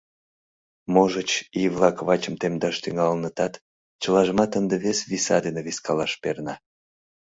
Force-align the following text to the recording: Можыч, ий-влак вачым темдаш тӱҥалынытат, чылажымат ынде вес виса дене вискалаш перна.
Можыч, 0.93 1.29
ий-влак 1.61 1.97
вачым 2.07 2.35
темдаш 2.41 2.75
тӱҥалынытат, 2.83 3.53
чылажымат 4.01 4.51
ынде 4.59 4.75
вес 4.83 4.99
виса 5.09 5.37
дене 5.45 5.61
вискалаш 5.67 6.13
перна. 6.21 6.55